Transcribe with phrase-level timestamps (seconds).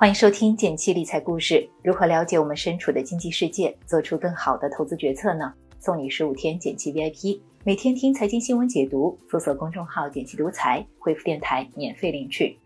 [0.00, 1.68] 欢迎收听简七理财故事。
[1.82, 5.52] 如何了解我们身处的经济世界，做出更好的投资决策呢？
[5.78, 12.58] 送你十五天简七 VIP，每天听财经新闻解读，搜索公众号“简七独裁，回复“电台”免费领取。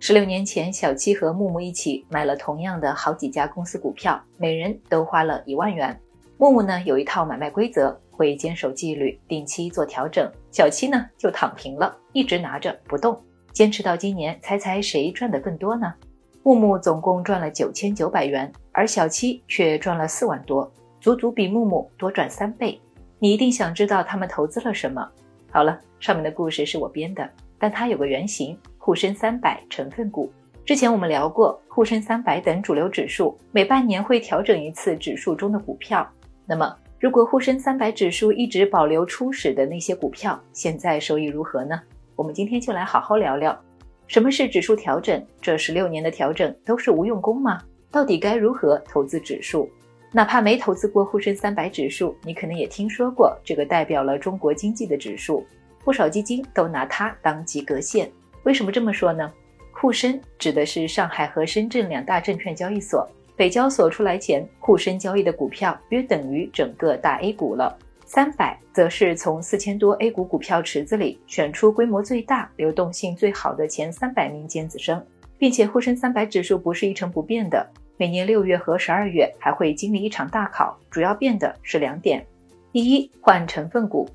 [0.00, 6.00] 十六年前，小七和木木一起买了同样的好几家公司股票，每人都花了一万元。
[6.38, 10.32] 木木呢有一套买卖规则，会坚守纪律，定期做调整。
[10.50, 13.22] 小七呢就躺平了，一直拿着不动。
[13.54, 15.94] 坚持到今年，猜猜谁赚的更多呢？
[16.42, 20.68] 木木总共赚了九千九百元，而小七却赚了四万多，
[21.00, 22.76] 足足比木木多赚三倍。
[23.20, 25.08] 你一定想知道他们投资了什么？
[25.52, 30.32] 好了，上面的故事是我编的，但它有个原型——沪深三百成分股。
[30.64, 36.04] 之前我们聊过，沪深三百等主流指数每半年会调整一次指数中的股票。
[36.44, 41.80] 那么，如果沪深三百指数一直保留初始的那些股票，现在收益如何呢？
[42.16, 43.58] 我们今天就来好好聊聊，
[44.06, 45.20] 什么是指数调整？
[45.40, 47.60] 这十六年的调整都是无用功吗？
[47.90, 49.68] 到底该如何投资指数？
[50.12, 55.44] 哪怕没投资过沪深三百指数，你可能也听说过这个代表了中国经济的指数，
[55.82, 58.08] 不少基金都拿它当及格线。
[58.44, 59.32] 为什么这么说呢？
[59.72, 63.04] 沪深指的是上海和深圳两大证券交易所，
[63.34, 67.76] 北交所出来前，沪深交易的股票约等于整个大 A 股了。
[68.06, 75.04] 三百则是从四千多 A 股股票池子里选出规模最大、流动性最好的前三百名尖子生，
[75.38, 77.66] 并且沪深三百指数不是一成不变的，
[77.96, 82.24] 每年六月和十二月还会经历一场大考，主要变的是两点：
[82.72, 84.06] 第一，换成分股，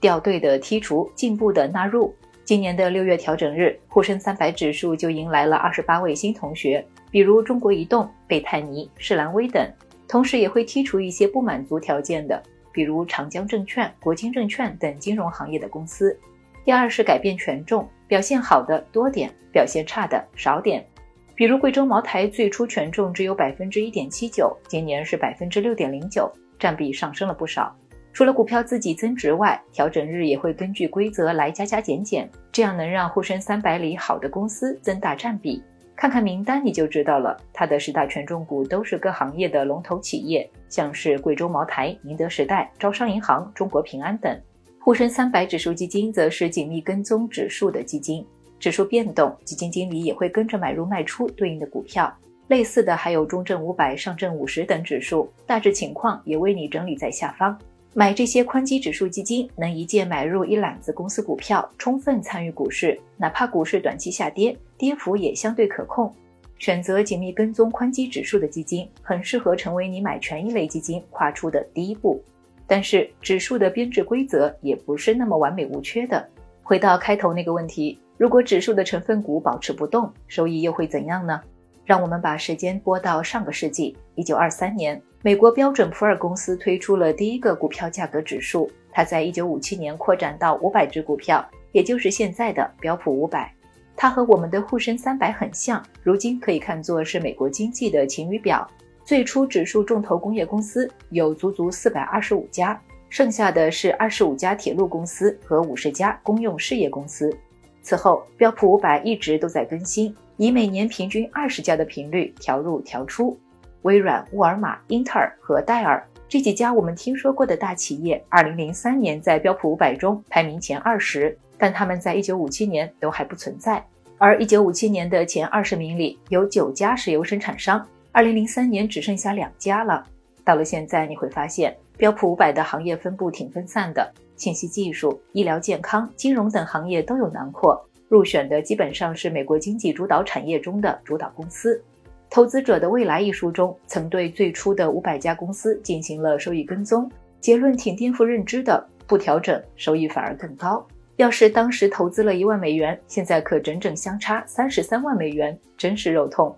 [0.00, 2.14] 掉队的剔除，进步的纳入。
[2.44, 9.68] 今年的六月调整日，沪深三百指数就迎来了二十八位新同学，比如中国移动、贝泰尼、世兰威等，
[10.06, 12.40] 同时也会剔除一些不满足条件的。
[12.76, 16.14] 比如长江证券、国金证券等金融行业的公司。
[16.62, 20.86] 第二是改变权重，表现好的多点，表现差的少点。
[21.34, 27.74] 比如贵州茅台最初权重只有百分之一点七九，今年是百分之六点零九，占比上升了不少。
[28.12, 35.62] 除了股票自己增值外，调整日也会根据规则来加加减减，这样能让沪深三百里好的公司增大占比。
[35.96, 44.38] 看看名单你就知道了，它的十大权重股都是各行业的龙头企业，像是贵州茅台、宁德时代、招商银行、中国平安等。
[44.78, 48.24] 沪深三百指数基金则是紧密跟踪指数的基金，
[48.58, 52.14] 指数变动，基金经理也会跟着买入卖出对应的股票。
[52.48, 57.58] 类似的还有中证五百、上证五十等指数，大致情况也为你整理在下方。
[57.98, 66.14] 买这些宽基指数基金，能一键买入一揽子公司股票，充分参与股市，哪怕股市短期下跌，跌幅也相对可控。
[66.58, 72.22] 选择紧密跟踪宽基指数的基金，很适合成为你买权益类基金跨出的第一步。
[72.66, 76.22] 但是，指数的编制规则也不是那么完美无缺的。
[76.62, 81.40] 回到开头那个问题，如果指数的成分股保持不动，收益又会怎样呢？
[81.86, 85.00] 让我们把时间拨到上个世纪，一九二三年。
[85.22, 93.52] 美国标准普尔公司推出了第一个股票价格指数，它在一九五七年扩展到五百只股票，也就是现在的标普五百。
[93.96, 98.68] 它和我们的沪深三百很像，如今可以看作是美国经济的晴雨表。
[99.04, 107.32] 最初指数重投工业公司有足足四百二十五家，剩下的是二十五家铁路公司和五十家公用事业公司。
[107.80, 113.38] 此后，标普五百一直都在更新，以每年平均二十家的频率调入调出。
[113.82, 123.84] 微软、沃尔玛、英特尔和戴尔这几家我们听说过的大企业，二零零三年在标普五百中排名前二十，但他们在一九五七年都还不存在。
[124.18, 130.04] 而一九五七年的前二十名里有九家石油生产商，二零零三年只剩下两家了。
[130.44, 141.76] 到了现在，你会发现标普五百的行业分布挺分散的，信息技术、医疗健康、金融等行业都有囊括，入选的基本上是美国经济主导产业中的主导公司。
[142.28, 150.86] 《投资者的未来》一书中，曾对最初的五百家公司进行了收益跟踪，结论挺颠覆认知的：不调整，收益反而更高。
[151.16, 156.54] 要是当时投资了一万美元，现在可整整相差三十三万美元，真是肉痛。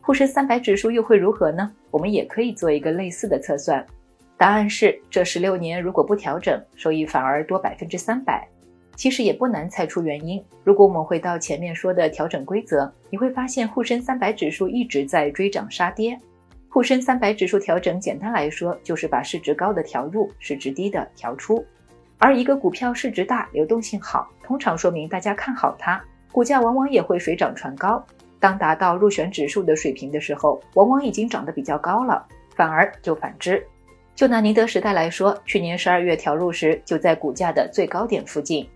[0.00, 1.72] 沪深三百指数又会如何呢？
[1.90, 3.84] 我们也可以做一个类似的测算，
[4.36, 8.46] 答案是：这十六年如果不调整，收益反而多百分之三百。
[8.96, 10.42] 其实也不难猜出原因。
[10.62, 16.18] 如果我们回到前面说的调整规则，你会发现沪深三百指数一直在追涨杀跌。
[16.68, 21.64] 沪深三百指数调整，简单来说就是把市值高的调入，市值低的调出。
[22.18, 26.02] 而一个股票市值大、流动性好，通常说明大家看好它，
[26.32, 28.04] 股价往往也会水涨船高。
[28.40, 32.26] 当达到入选指数的水平的时候，往往已经涨得比较高了，
[32.56, 33.64] 反而就反之。
[34.14, 38.68] 就拿宁德时代来说，去年十二月调入时就在股价的最高点附近。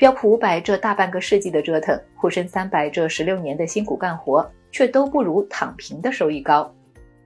[0.00, 6.74] 标普五百这大半个世纪的折腾，沪深三百这十六年的辛苦干活，却都不如躺平的收益高。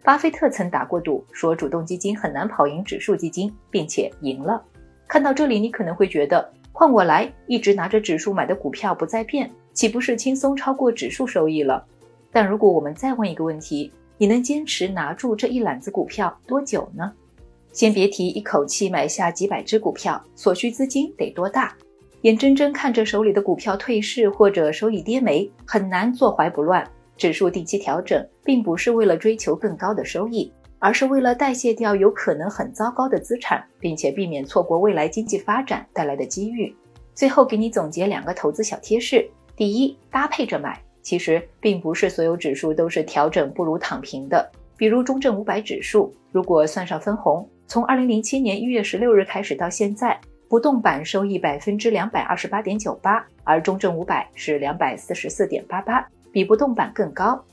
[0.02, 4.60] 巴菲特曾打过赌，说主动基金很难跑赢指数基金，并且赢了。
[5.06, 11.86] 看到这里，你可能会觉得，换我来，一直拿着指数买的股票不再变，岂不是轻松超过指数收益了？
[12.32, 17.12] 但如果我们再问一个问题，你能坚持拿住这一揽子股票多久呢？
[17.70, 21.72] 先别提一口气买下几百只股票，所需资金得多大？
[22.24, 26.82] 眼睁睁看着手里的股票退市或者收益跌没，很难坐怀不乱。
[27.18, 36.74] 指数定期调整，并不是为了追求更高的收益，而是为了代谢掉有可能很糟糕的资产，并且避免错过未来经济发展带来的机遇。
[37.12, 40.80] 最后给你总结两个投资小贴士：第一，搭配着买。
[41.02, 50.18] 其实并不是所有指数都是调整不如躺平的，比如中证五百指数，如果算上分红，从二零零七年一月十六日开始到现在，
[50.54, 57.44] 不动版收益百分之两百二十八点九八，而中证五百是两百四十四点八八，比不动版更高。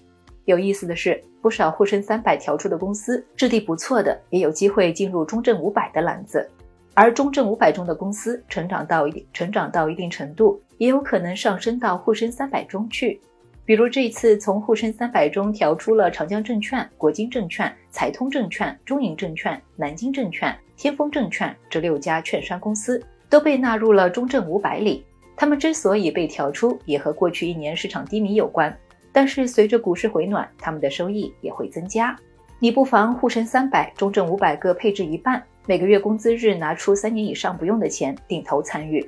[0.45, 6.47] 有意思的是，不少沪深三百调出的公司质地不错的，也有机会进入中证五百的篮子，
[6.93, 13.19] 而中证五百中的公司成长到一成长到一定程度，也有可能上升到沪深三百中去。
[13.65, 22.99] 比如这次从沪深三百中调出了长江证券、国金证券、财通证券、中银证券、南京证券、天风证券这六家券商公司，
[23.29, 25.05] 都被纳入了中证五百里。
[25.35, 28.75] 他们之所以被调出，也和过去一年市场低迷有关。
[29.11, 32.17] 但是随着股市回暖，他们的收益也会增加。
[32.57, 39.07] 你不妨沪深三百、中证五百各配置一半，每个月工资日拿出三年以上不用的钱定投参与。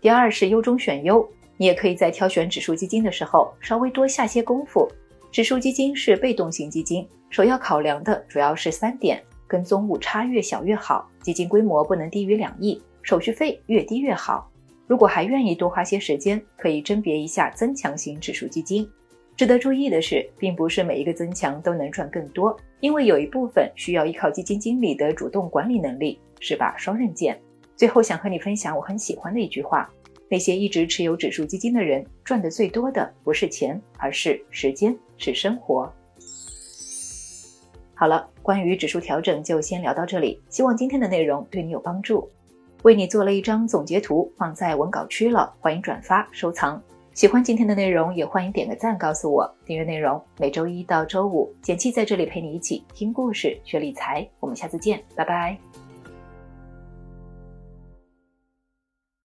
[0.00, 1.24] 第二是优中选优。
[1.56, 4.90] 你也可以在挑选指数基金的时候稍微多下些功夫。
[5.30, 9.22] 指数基金是被动型基金，首要考量的主要是三点：
[9.52, 14.50] 跟踪误差越小越好，基金规模不能低于两亿，手续费越低越好。
[14.86, 18.88] 如果还愿意多花些时间，可以甄别一下增强型指数基金。
[19.36, 27.38] 值得注意的是，并不是每一个增强都能赚更多，因为有一部分需要依靠基金经理的主动管理能力，是把双刃剑。
[27.76, 29.86] 最后想和你分享我很喜欢的一句话。
[30.30, 35.92] 那些一直持有指数基金的人，赚的最多的不是钱，而是时间，是生活。
[38.02, 42.28] 好了，关于指数调整就先聊到这里，希望今天的内容对你有帮助。
[42.82, 46.82] 为你做了一张总结图，放在文稿区了，欢迎转发收藏。
[47.14, 50.20] 喜欢今天的内容，也欢迎点个赞，告诉我订阅内容。
[50.40, 54.28] 每周一到周五，简七在这里陪你一起听故事、学理财。
[54.40, 55.56] 我们下次见，拜拜。